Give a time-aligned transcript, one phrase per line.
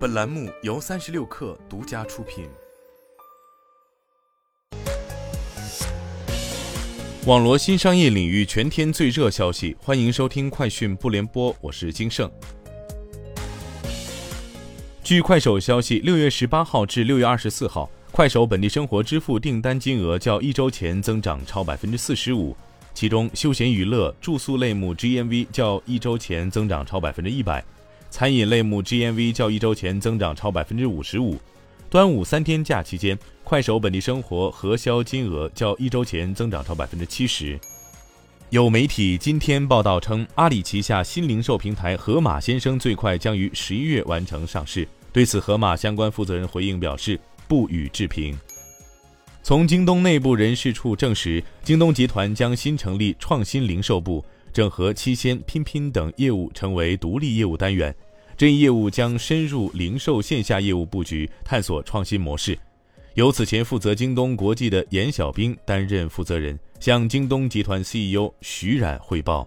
[0.00, 2.48] 本栏目由三十六氪独家出品。
[7.26, 12.32] 网罗新商业领域全天最热消息，欢迎收听快讯不联播，我是金盛。
[15.04, 22.56] 据快手消息，六月十八号至六月二十四号，快手本地生活支付订单金额较一周前增长超百分之四十五，
[22.94, 27.62] 其中休闲娱乐、住宿类目 GMV 较一周前增长超百分之一百，
[28.10, 31.38] 餐饮类目 GMV 较一周前增长超百分之五十五。
[31.88, 37.58] 端午三天假期间，快手本地生活核销金额较一周前增长超百分之七十。
[38.50, 44.86] 有媒体今天报道称，阿里旗下新零售平台盒马鲜生最快将于十一月完成上市。
[45.12, 48.36] 对此，盒马相关负责人回应表示不予置评。
[49.42, 57.94] 从京东内部人事处证实，京东集团将新成立创新零售部，整合七鲜、拼拼等业务成为独立业务单元。
[58.40, 62.58] 这一业务将深入零售线下业务布局，探索创新模式。
[63.12, 69.46] 由此前负责京东国际的严小兵担任负责人，向京东集团 CEO 徐冉汇报。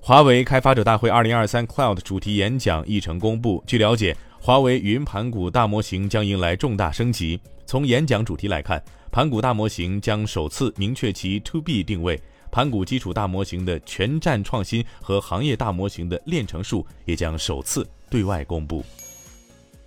[0.00, 3.62] 华为开发者大会2023 Cloud 主题演讲议程公布。
[3.66, 4.16] 据了解。
[4.38, 7.38] 华为云盘古大模型将迎来重大升级。
[7.66, 12.18] 从演讲主题来看，盘古大模型将首次明确其 To B 定位，
[12.56, 18.82] 盘古基础大模型的全站创新和行业大模型的链成数也将首次对外公布。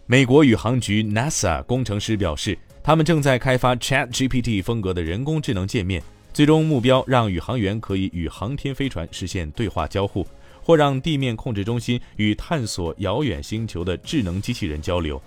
[0.05, 10.23] 美国宇航局 NASA 工程师表示，他们正在开发 Chat GPT 风格的人工智能界面，最终目标让宇航员可以与航天飞船实现对话交互。
[10.61, 15.19] 或让地面控制中心与探索遥远星球的智能机器人交流。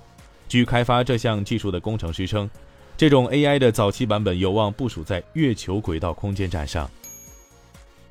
[0.49, 2.49] 据开发这项技术的工程师称，
[2.97, 6.89] 这种 AI 的早期版本有望部署在月球轨道空间站上。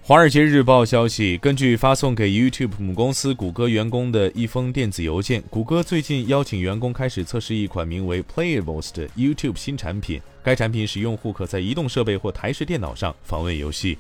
[0.03, 10.19] 华尔街日报消息，根据发送给 YouTube 母公司谷歌员工的一封电子邮件，谷歌最近邀请员工开始测试一款名为 Playables 的 YouTube 新产品。
[10.41, 13.95] 该产品使用户可在移动设备或台式电脑上访问游戏。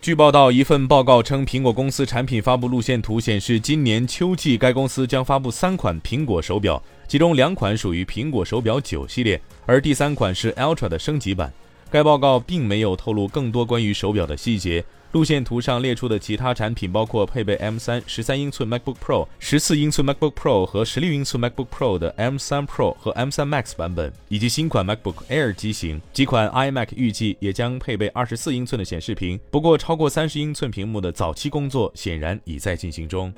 [0.00, 11.52] 据报道，一份报告称，苹果公司产品发布路线图显示，今年秋季该公司将发布三款苹果手表，其中两款属于苹果手表九系列，而第三款是 Ultra 的升级版。
[11.94, 14.84] 该报告并没有透露更多关于手表的细节。
[15.12, 23.76] 路线图上列出的其他产品包括配备 M3 十三英寸 MacBook Pro、十四英寸 MacBook Pro 和十六英寸 MacBook Pro 的 M3 Pro 和 M3 Max
[23.76, 26.02] 版本，以及新款 MacBook Air 机型。
[26.12, 29.38] 几款 iMac 预计也将配备二十四英寸的显示屏。
[29.52, 33.32] 不过，超过三十英寸屏幕的早期工作显然已在进行中。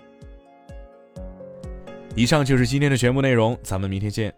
[2.15, 4.33] 以上就是今天的全部内容，咱们明天见。